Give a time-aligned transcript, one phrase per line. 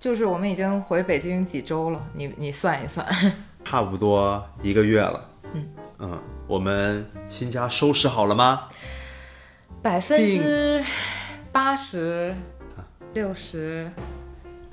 [0.00, 3.04] 就是我们已经回北京几周了，你你算一算。
[3.64, 5.28] 差不多一个月了。
[5.52, 5.68] 嗯
[5.98, 8.68] 嗯，我们新家收拾好了吗？
[9.82, 10.84] 百分之
[11.50, 12.34] 八十、
[13.12, 13.90] 六十，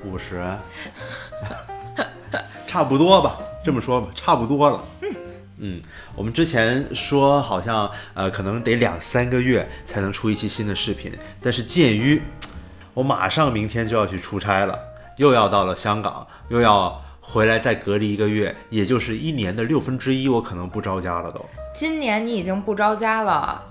[0.04, 0.46] 五十，
[2.68, 3.40] 差不多吧。
[3.64, 4.86] 这么说吧，差不多了。
[5.58, 5.82] 嗯
[6.16, 11.12] 我们之前说好像呃，可能得两三个月才能出一期新的视频，
[11.42, 12.22] 但是鉴于
[12.94, 14.78] 我马上明天就要去出差了，
[15.18, 21.44] 又要到了香港，又要回来再隔离一个月，也就是一年的六分之一，我可能不着家了都。
[21.74, 23.62] 今年你已经不着家了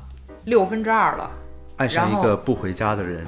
[0.45, 1.31] 六分之二了，
[1.77, 3.27] 爱上一个不回家的人，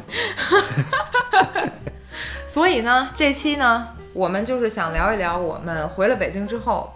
[2.46, 6.92] 所以呢，这期呢，我们就是想聊一聊我们回了北京之后，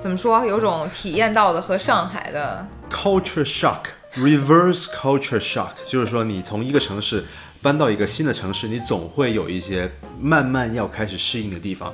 [0.00, 7.24] 怎么说，有种体验到的和上海的 culture shock，reverse culture shock，就是说你从一个城市
[7.62, 11.92] 搬到一个新的城市，你总会有一些慢慢要开始适应的地方，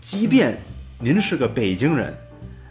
[0.00, 0.56] 即便
[1.00, 2.16] 您是个北京人，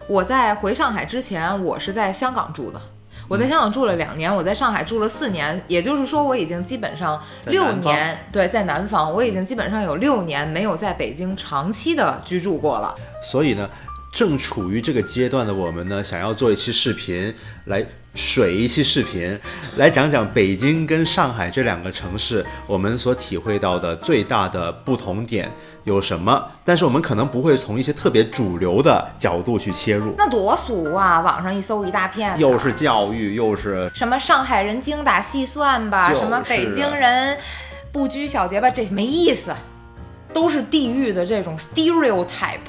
[0.07, 2.81] 我在回上海之前，我是在香港住的。
[3.27, 12.95] 我在香港住了两年，我在上海住了四年，也就是说，我已经基本上六年对在南方，我已经基本上有六年没有在北京长期的居住过了。
[13.21, 13.69] 所以呢，
[14.17, 17.31] 正处于这个阶段的我们呢，想要做一期视频
[17.65, 19.39] 来水一期视频，
[19.75, 25.47] 来讲讲北京跟上海这两个城市我们所体会到的最大的不同点
[25.83, 26.43] 有什么。
[26.65, 31.19] 但是我们可能不会从一些特别主流的角度去切入，那多俗啊！
[31.19, 37.37] 网上一搜一大片，又是教育，又是什么上海人精打细算吧，就是什么北京人
[37.91, 39.53] 不拘小节吧，这没意思，
[40.33, 42.65] 都是地域的这种 stereotype。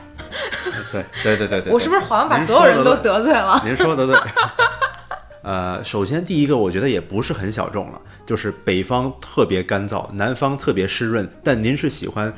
[0.92, 3.60] 对对对对对，我是不是好像把所有人都得罪了？
[3.64, 4.16] 您说的对。
[5.42, 11.26] 呃，首先第一个，我觉得也不是很小众了，就是北方特别干燥，南方特别湿润。
[11.42, 12.30] 但您是喜欢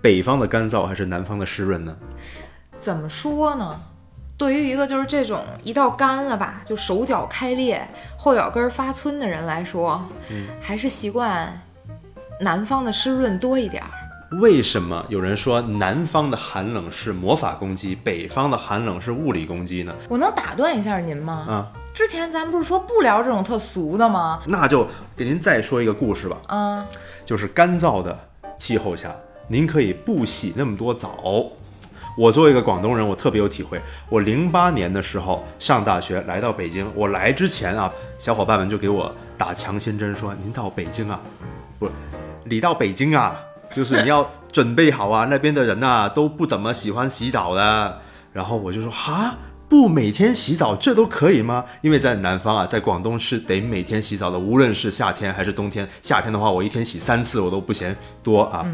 [0.00, 1.96] 北方的干燥还是南方的湿润呢？
[2.78, 3.80] 怎么说呢？
[4.38, 7.86] 对于一个就是这种一到干了吧，就手脚开裂、
[8.16, 10.04] 后脚跟发皴的人来说，
[10.60, 11.60] 还是习惯
[12.40, 13.90] 南方的湿润多一点儿。
[14.40, 19.94] 为什么有人说南方的寒冷是魔法攻击，北方的寒冷是物理攻击呢？
[20.08, 21.44] 我能打断一下您吗？
[21.48, 24.40] 啊，之前咱不是说不聊这种特俗的吗？
[24.46, 26.38] 那就给您再说一个故事吧。
[26.46, 26.86] 啊，
[27.24, 28.18] 就是干燥的
[28.56, 29.14] 气候下，
[29.48, 31.12] 您可以不洗那么多澡。
[32.16, 33.80] 我作为一个广东人，我特别有体会。
[34.08, 41.20] 我零八年的时候上大学来到北京，我来之前啊，小伙伴们就给我打强心针，说您到北京啊，
[41.78, 41.88] 不，
[42.44, 43.38] 你到北京啊，
[43.72, 48.00] 就是你要准备好啊，那边的人呐、都不怎么喜欢洗澡的。
[48.32, 49.34] 然后我就说哈。
[49.68, 51.64] 不每天洗澡，这都可以吗？
[51.80, 55.88] 因为在南方啊，在广东是得每天洗澡的，无论是夏天还是冬天。
[56.02, 58.66] 夏天的话，我一天洗三次，我都不嫌多啊。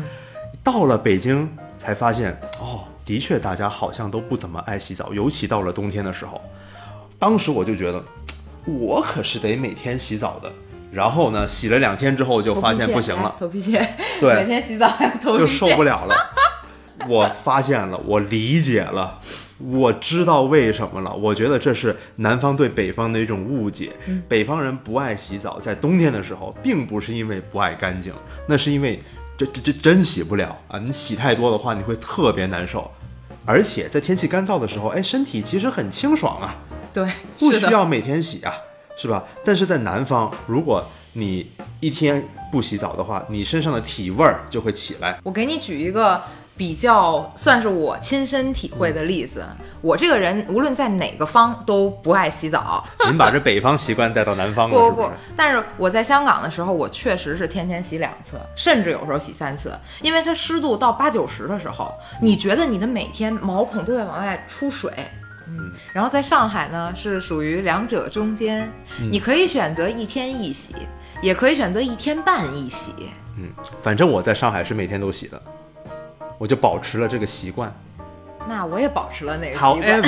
[0.61, 1.49] 到了北京
[1.79, 6.41] 才发现，哦，的确大家好像都不怎么爱洗澡，尤其到了冬天的时候。
[7.17, 8.03] 当时我就觉得，
[8.65, 10.53] 我可是得每天洗澡的。
[10.91, 13.79] 然后呢，洗了两天之后就发现不行了，头皮屑，
[14.21, 16.15] 对每天洗澡还有头皮屑，就受不了了。
[17.09, 19.19] 我发现了，我理解了，
[19.59, 21.15] 我知道为什么了。
[21.15, 23.93] 我觉得这是南方对北方的一种误解。
[24.29, 28.13] 北方人不爱洗澡，在冬天的时候，并不是因为不爱干净，
[28.49, 28.99] 那是因为
[29.37, 30.79] 这这这真洗不了啊！
[30.81, 32.91] 你洗太多的话，你会特别难受。
[33.47, 36.57] 而且在天气干燥的时候，哎，身体其实很清爽啊。
[36.93, 38.53] 对，不需要每天洗啊，
[38.99, 39.23] 是吧？
[39.45, 41.51] 但是在南方，如果你
[41.81, 45.19] 一天不洗澡的话，你身上的体味儿就会起来。
[45.23, 46.21] 我给你举一个
[46.57, 49.45] 比较算是我亲身体会的例子。
[49.81, 59.73] 我这个人无论在哪个方都不爱洗澡， 您把这北方习惯带到南方了，不不不但是我在香港的时候，我确实是天天洗两次，甚至有时候洗三次，
[60.03, 64.93] 因为它湿度到八九十的时候，你觉得你的每天毛孔都在往外出水。
[65.49, 68.71] 嗯，然后在上海呢，是属于两者中间，
[69.01, 70.75] 嗯你可以选择一天一洗，
[71.23, 72.93] 也可以选择一天半一洗。
[73.37, 73.51] 嗯
[73.81, 75.41] 反正我在上海是每天都洗的，
[76.39, 77.73] 我就保持了这个习惯。
[78.47, 80.03] 那我也保持了那个习惯。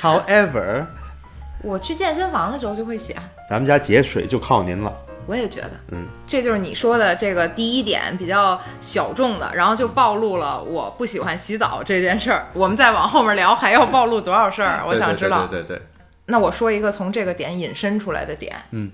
[0.00, 0.86] However，However，
[1.64, 3.22] 我去健身房的时候就会洗啊。
[3.48, 4.92] 咱们家节水就靠您了。
[5.28, 12.46] 我也觉得，嗯，这就是你说的这个第一点比较小众的，然后就暴露了我不喜欢洗澡这件事儿。
[12.54, 14.82] 我们再往后面聊，还要暴露多少事儿？
[14.86, 15.46] 我想知道。
[15.46, 15.86] 对对对对对
[16.30, 18.90] 那我说一个从这个点引申出来的点，嗯，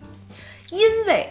[0.70, 1.28] 因为，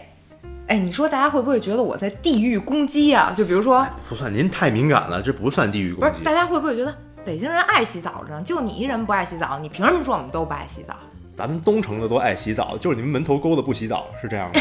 [0.66, 3.32] 哎，你说大家会不会觉得我在地域攻击啊？
[3.34, 6.34] 就比如说，不算，您太敏感了，这不算地域攻击不是大。
[6.34, 8.42] 家会不会觉得北京人爱洗澡呢？
[8.42, 10.94] 就你一人不爱洗澡，你凭什么说我们都不爱洗澡？
[11.34, 14.60] 咱们东城的都爱洗澡，就是你们门头沟的不洗澡，是这样吗？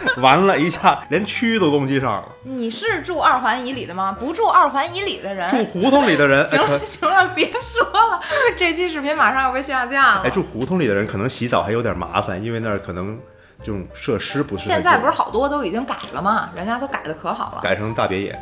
[0.18, 2.28] 完了一下连蛆都攻击上了。
[2.44, 4.16] 你是住二环以里的吗？
[4.18, 8.20] 不住二环以里的人，住胡同里的人，行了行了，别说了，
[8.56, 10.22] 这期视频马上要被下架了。
[10.24, 13.18] 哎，住胡同里的人可能洗澡还有点麻烦，因为那儿可能
[13.60, 16.50] 这种设施不是现在不是好多都已经改了吗？
[16.54, 17.60] 人家都改的可好了。
[17.62, 18.38] 改成大别野。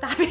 [0.00, 0.30] 大便。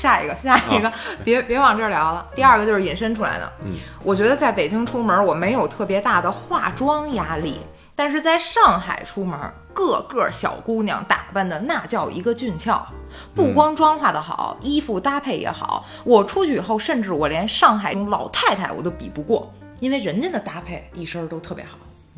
[0.00, 0.90] 下一个，下一个，
[1.22, 2.26] 别别往这儿聊了。
[2.34, 3.52] 第二个就是引申出来的。
[3.66, 7.60] 嗯，我觉得在北京出门，我没有特别大的化妆压力，
[7.94, 9.38] 但是在上海出门，
[9.74, 12.80] 个个小姑娘打扮的那叫一个俊俏，
[13.34, 15.84] 不光妆化的好，衣服搭配也好。
[16.04, 21.76] 我出去以后，甚至我连上海那种老太太我都比不过，因为人家的搭配一身都特别好。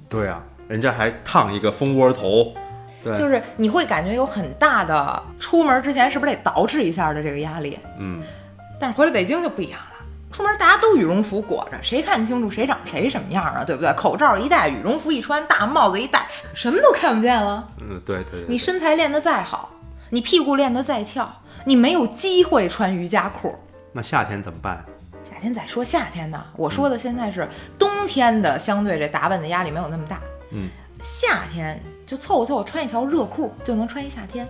[0.08, 2.54] 对啊，人家还烫一个蜂窝头。
[3.02, 8.22] 对，就是你会感觉有很大的出门之前是不是得捯饬一下的这个压力，嗯，
[8.78, 9.86] 但是回了北京就不一样了。
[10.30, 13.62] 出门大家都羽绒服裹着，谁看清楚谁长谁什么样啊？
[13.66, 13.92] 对不对？
[13.92, 17.68] 口罩一戴，羽绒服一穿，大帽子一戴，什么都看不见了。
[17.80, 19.70] 嗯，对对对，你身材练得再好，
[20.08, 21.30] 你屁股练得再翘，
[21.66, 23.54] 你没有机会穿瑜伽裤。
[23.92, 24.82] 那夏天怎么办？
[25.22, 27.46] 夏天再说夏天呢，我说的现在是
[27.78, 30.18] 冬天的，相对这打扮的压力没有那么大。
[30.50, 30.70] 嗯，
[31.02, 34.46] 夏天就凑合凑合穿一条热裤就能穿一夏天。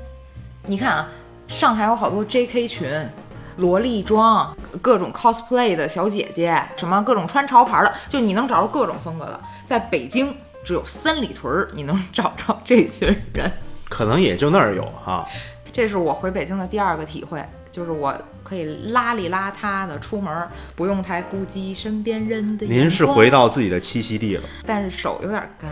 [0.66, 1.08] 你看啊，
[1.48, 2.68] 上海有好多 J.K.
[2.68, 3.08] 群、
[3.56, 9.40] 萝莉装、各种 cosplay 的小姐姐，什么各种穿潮牌的，就你能找着各种风格的。
[9.64, 13.50] 在北京，只有三里屯儿你能找着这群人。
[13.88, 15.26] 可能也就那儿有哈。
[15.72, 18.14] 这是我回北京的第二个体会，就是我
[18.44, 20.46] 可以邋里邋遢的出门，
[20.76, 22.66] 不用太顾及身边人的。
[22.66, 24.42] 您是回到自己的栖息地了。
[24.66, 25.70] 但是手有点干，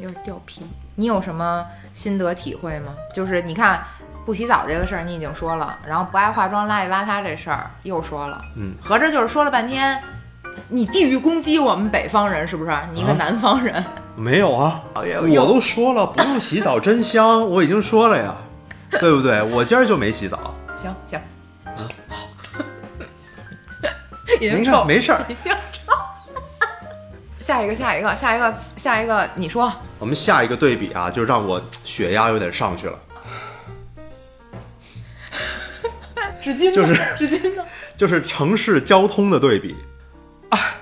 [0.00, 0.62] 有点掉皮。
[0.96, 1.64] 你有什么
[1.94, 2.94] 心得体会吗？
[3.14, 3.82] 就是你看
[4.24, 10.02] 不洗澡这个事儿，你已经说了，然后不爱化妆、邋里邋遢这事儿又说了，嗯，合着就是说了半天，
[10.68, 12.72] 你地域攻击我们北方人是不是？
[12.92, 13.82] 你一个啊南方人，
[14.16, 18.34] 没有啊，有我都说了不用洗澡真香，我已经说了呀，
[19.00, 19.42] 对不对？
[19.42, 20.54] 我今儿就没洗澡。
[20.76, 21.20] 行行，
[24.40, 25.79] 已经您臭看没事儿，已经臭。
[27.50, 29.72] 下一个，下一个，下一个，下一个，你说。
[29.98, 32.96] 我们下一个对比啊，就让我血压有点上去了。
[36.40, 37.64] 纸巾呢就是纸巾呢？
[37.98, 39.74] 就是城市交通的对比。
[40.50, 40.76] 哎，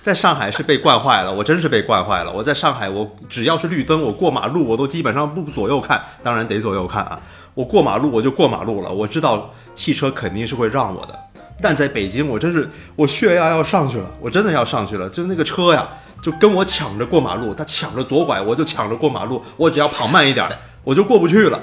[0.00, 2.32] 在上海是被惯坏了，我真是被惯坏了。
[2.32, 7.20] 我在上海，我只要是绿灯，我过马路我都基本上不左右看，当然得左右看啊。
[7.54, 11.18] 我过马路我就过马路了，我知道汽车肯定是会让我的。
[11.60, 15.08] 但在北京，我真是我血压要上去了，我真的要上去了。
[15.08, 15.88] 就是那个车呀，
[16.22, 20.48] 就跟我抢着过马路，他抢着左拐，我就抢着过马路，我只要跑慢一点，
[20.84, 21.60] 我就过不去了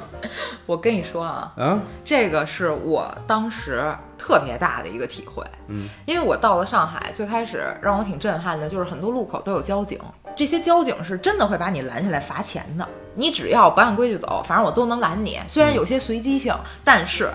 [0.66, 1.80] 我跟你说啊，啊。
[2.04, 3.84] 这个是我当时
[4.18, 5.44] 特别大的一个体会。
[5.68, 9.98] 嗯，因为我到了上海，最开始让我挺震撼的，就是很多路口都有交警，
[10.36, 12.88] 这些交警是真的会把你拦下来罚钱的。
[13.14, 15.40] 你只要不按规矩走，反正我都能拦你。
[15.48, 16.54] 虽然有些随机性，
[16.84, 17.32] 但是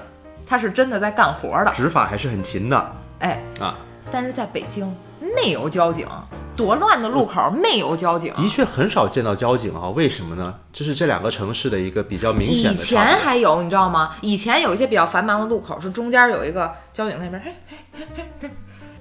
[0.51, 1.71] 他是真的在干活的。
[1.73, 3.77] 执法还是很勤的哎，啊。
[4.11, 4.93] 但是在北京
[5.37, 6.05] 没有交警，
[6.57, 8.35] 多乱的路口没有交警。
[8.35, 10.53] 的确很少见到交警啊，为什么呢？
[10.73, 13.01] 这是这两个城市的一个比较明显的以前。
[13.21, 14.17] 还有，你知道吗？
[14.23, 18.51] 以前有一些比较繁忙的路口，是中间有一个交警那边，嘿，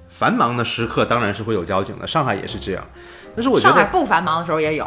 [0.08, 2.86] 繁忙的时刻当然是会有交警的，上海也是这样。
[3.36, 4.86] 但是我觉得上海不繁忙的时候也有。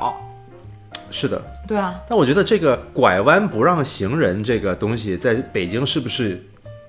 [1.11, 6.43] 是的，对啊，但我觉得这个拐弯不让行人这个东西，在北京是不是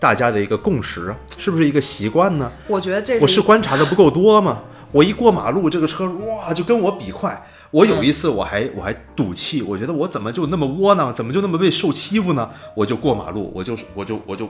[0.04, 1.16] 大家的一个共识啊？
[1.38, 2.52] 是不是一个习惯呢？
[2.68, 4.60] 我觉得这我是观察的不够多吗？
[4.92, 7.42] 我一过马路，这个车哇就跟我比快。
[7.72, 12.50] 我有一次我还我还赌气，我觉得我怎么就那么窝囊，怎么就那么被受欺负呢？
[12.76, 14.50] 我就过马路，我就我就我就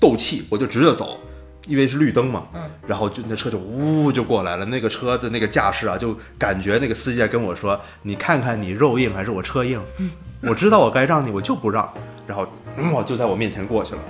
[0.00, 1.16] 斗气，我就直着走，
[1.68, 2.42] 因为是绿灯嘛。
[2.52, 2.60] 嗯。
[2.84, 9.80] 然后就那车就呜就过来了，那个车的那个架势啊，就感觉那个司机在跟我说：“你看看你肉硬还是我车硬？
[10.40, 11.88] 我知道我该让你，我就不让。”
[12.26, 12.44] 然后
[12.76, 14.00] 嗯，我就在我面前过去了，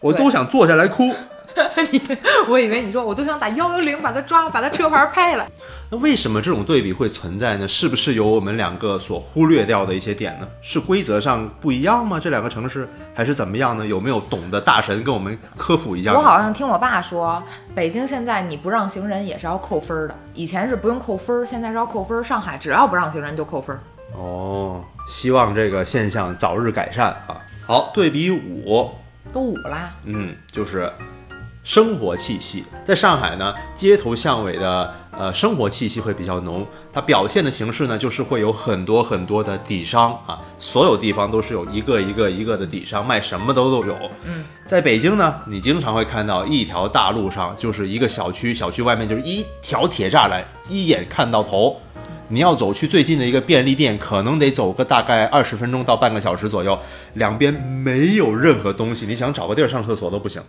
[0.00, 1.12] 我都想坐下来哭。
[1.90, 2.00] 你
[2.48, 5.44] 我以为你说我都想打幺幺零把他抓，把他车牌拍了。
[5.90, 7.66] 那为什么这种对比会存在呢？
[7.66, 10.46] 是不是有我们两个所忽略掉的一些点呢？
[10.62, 12.20] 是规则上不一样吗？
[12.20, 13.84] 这两个城市还是怎么样呢？
[13.84, 16.12] 有没有懂的大神跟我们科普一下？
[16.12, 17.42] 我好像听我爸说，
[17.74, 22.22] 北京现在你不让行人也是要扣分儿的，以前是不用扣分儿，现在是要扣分儿。
[22.22, 23.80] 上海只要不让行人就扣分儿。
[24.16, 27.40] 哦，希望这个现象早日改善啊！
[27.66, 28.90] 好，对比五，
[29.32, 30.90] 都五啦，嗯，就是
[31.62, 32.64] 生活气息。
[32.84, 43.94] 在上海呢，街头巷尾的呃生活气息会比较浓，它表现的形式呢，就是会有很多很多的底商啊，所有地方都是有一个一个一个的底商，卖什么都都有。
[44.24, 51.78] 嗯，在北京呢，你经常会看到一条大路上就是一个小区，小区外面就是一条铁栅栏，一眼看到头。
[52.28, 56.78] 你要走去最近的一个便利店，可能得走个大概二十分钟到半个小时左右，
[57.14, 60.42] 两边没有任何东西，你想找个地儿上厕所都不行，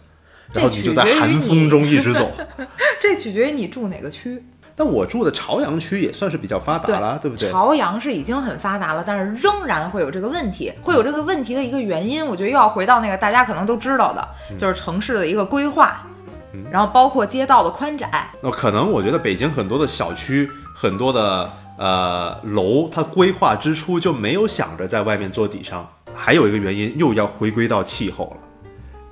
[0.54, 2.30] 然后你就在寒风中一直走。
[3.02, 4.44] 这取决于你住哪个区。
[4.76, 7.52] 但我住的朝阳区也算是比较发达了，对不对？
[7.52, 10.72] 朝阳是已经很发达了，但是仍然会有这个问题。
[10.82, 14.26] 会有这个问题的一个原因，我觉得又要回到那个大家可能都知道的，
[14.58, 16.08] 就是城市的一个规划，
[16.72, 18.32] 然后包括街道的宽窄。
[18.42, 25.88] 那可能我觉得北京很多的小区，很多的呃楼，它规划之初就没有想着在外面做底商。
[26.14, 28.38] 还有一个原因，又要回归到气候了。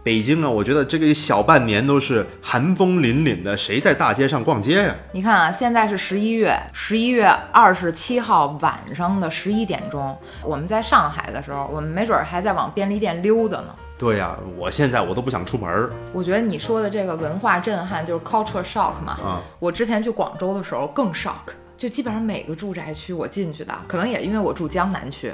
[0.04, 4.96] 北京啊，我觉得这个小半年都是寒风凛凛的，谁在大街上逛街呀？
[5.14, 13.74] 你看啊，现在是十一月，十一月二十七号晚上的十一点钟，我们在上海的时候，我们没准还在往便利店溜达呢。
[13.98, 15.90] 对呀，我现在我都不想出门儿。
[16.14, 19.14] 我觉得你说的这个文化震撼就是 culture shock 嘛。
[19.24, 25.32] 啊，我之前去广州的时候更 shock，就基本上每个住宅区我进去的，可能也因为我住江南区。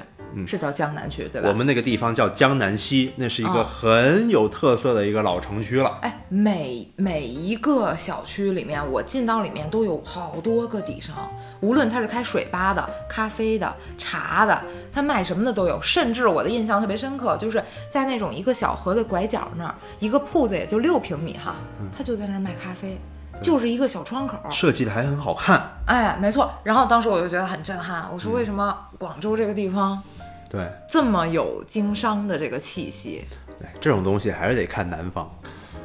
[0.48, 1.48] 是叫江南区对吧？
[1.48, 6.00] 我们那个地方叫江南西，那是一个很有特色的一个老城区了。
[6.02, 11.16] 哎，每每一个小区里面，我进到里面都有好多个底商，
[11.60, 14.60] 无论他是开水吧的、咖啡的、茶的，
[14.92, 15.80] 他卖什么的都有。
[15.84, 21.54] 甚至我的印象特别深刻，就是在那种一个小河的拐角那儿，一个铺子也就六平米哈，
[21.96, 22.98] 他就在那儿卖咖啡，
[23.42, 25.62] 就是一个小窗口，设计的还很好看。
[25.86, 26.52] 哎，没错。
[26.64, 30.02] 然后当时我就觉得很震撼，我说为什么广州这个地方？
[30.50, 33.26] 对，这么有经商的这个气息，
[33.58, 35.30] 对这种东西还是得看南方。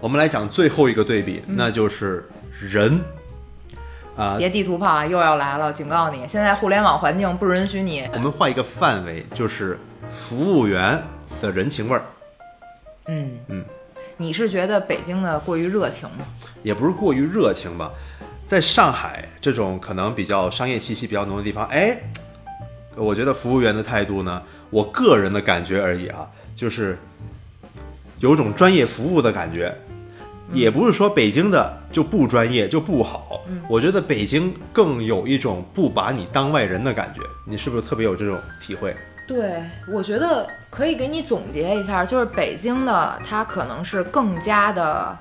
[0.01, 2.29] 我们来讲最后一个对比，那就是
[2.61, 3.01] 人
[4.15, 4.37] 啊。
[4.37, 5.73] 别地图炮啊，又要来了！
[5.73, 8.09] 警告你，现在互联网环境不允许你。
[8.13, 9.79] 我们换一个范围，就是
[10.13, 11.03] 服务员
[11.41, 12.03] 的人情味儿。
[13.07, 13.65] 嗯嗯，
[14.21, 16.27] 你是觉得北京的过于热情吗？
[16.65, 17.91] 也不是过于热情吧，
[18.49, 21.97] 在上海这种可能比较商业气息比较浓的地方，哎，
[22.97, 24.43] 我觉得服务员的态度呢。
[24.71, 26.99] 我个人的感觉而已啊，就是
[28.19, 29.75] 有种专业服务的感觉，
[30.53, 33.43] 也不是说北京的就不专业就不好。
[33.67, 37.23] 我觉得北京更有一种不把你当外人的感觉。
[37.47, 38.95] 你是不是特别有这种体会？
[39.29, 45.15] 对，我觉得可以给你总结一下，就是北京的它可能是更加的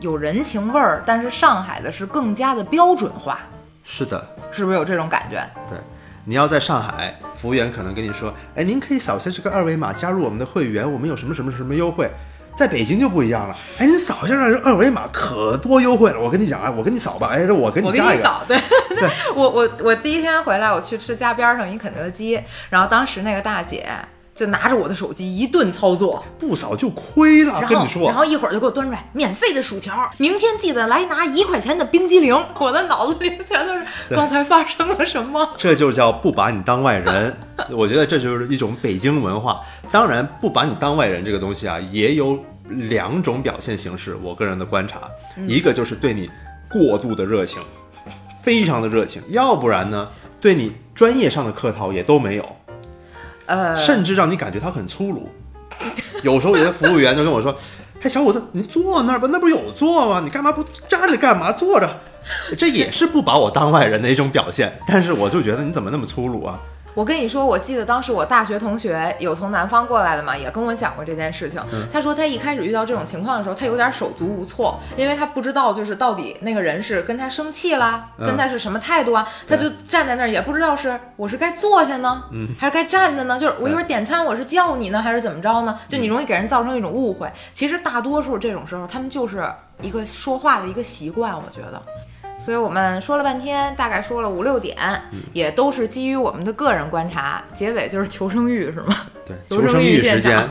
[0.00, 3.38] 有人情味儿，但是上海的是更加的标准化。
[3.84, 5.46] 是的，是不是有这种感觉？
[5.68, 5.78] 对。
[6.24, 12.10] 你要在上海，服务员可能跟你说：“哎，您可以扫下这个二维码加入我们的会员，我们有什么什么什么优惠。”
[12.56, 16.20] 在北京就不一样了，哎，你扫一下这二维码，可多优惠了。
[16.20, 18.18] 我跟你讲啊，我给你扫吧，哎，我给你加一个。
[18.18, 23.86] 我给你扫，对，对 我我我第一天回来，我去吃家边上一肯德基，然后当时那个大姐。
[24.34, 27.60] 就拿着我的手机一顿操作，不扫就亏了。
[27.68, 32.34] 跟你说，然后一会儿就给我端出来免费的薯条，明天记得来拿一块钱的冰激凌。
[32.58, 35.46] 我的脑子里全都是刚才发生了什么。
[35.56, 37.36] 这就叫不把你当外人。
[37.70, 39.60] 我觉得这就是一种北京文化。
[39.92, 44.16] 当然，不把你当外人这个东西啊，也有两种表现形式。
[44.22, 45.00] 我个人的观察，
[45.46, 46.30] 一个就是对你
[46.70, 47.60] 过度的热情，
[48.40, 50.08] 非常的热情；要不然呢，
[50.40, 52.56] 对你专业上的客套也都没有。
[53.50, 55.28] 呃，甚至让你感觉他很粗鲁。
[56.22, 57.52] 有时候有些服务员就跟我说
[58.00, 60.20] ：“嘿， 小伙子，你坐那儿吧，那不是有座吗？
[60.22, 61.50] 你干嘛不站着干嘛？
[61.50, 61.88] 坐着，
[62.56, 64.78] 这也是不把我当外人的一种表现。
[64.86, 66.60] 但是我就觉得你怎么那么粗鲁啊？”
[66.94, 71.60] 我跟你说，我记得当时我大学同学有从南方过来的嘛，也跟我讲过这件事情。
[71.92, 79.28] 他说他一开始遇到这种情况的时候，他有点手足无措，因为他不知道就是到底那个人是跟他生气啦，跟他是什么态度啊？
[79.46, 82.24] 他就站在那儿，也不知道是我是该坐下呢，
[82.58, 83.38] 还是该站着呢？
[83.38, 85.78] 就是我一会儿点餐，我是叫你呢，还是怎么着呢？
[85.88, 87.30] 就你容易给人造成一种误会。
[87.52, 89.48] 其实大多数这种时候，他们就是
[89.80, 91.80] 一个说话的一个习惯，我觉得。
[92.40, 94.76] 所以我们说了半天，大概说了五六点，
[95.34, 97.44] 也都是基于我们的个人观察。
[97.54, 98.96] 结尾就是求生欲，是吗？
[99.26, 100.48] 对， 求生欲时间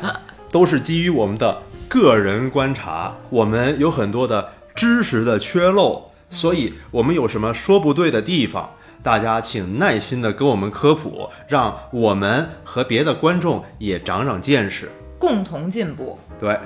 [0.52, 3.16] 都是基于我们的个人观察。
[3.30, 8.70] 我们有很多的知识的缺漏，所以我们有什么说不对的地方，
[9.02, 16.20] 大家请耐心的给我们科普，让我们和别的观众也长长见识，共同进步。
[16.40, 16.58] 对，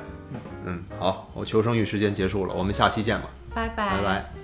[0.66, 4.43] 嗯，好，我求生欲时间结束了，我们下期见吧，拜拜，拜拜。